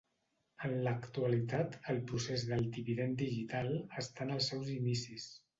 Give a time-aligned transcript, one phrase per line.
[0.67, 3.73] En l'actualitat, el procés del Dividend Digital
[4.05, 5.33] està en els seus inicis.